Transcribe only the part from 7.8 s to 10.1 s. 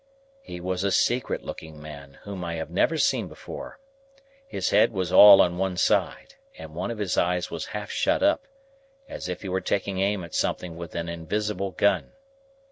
shut up, as if he were taking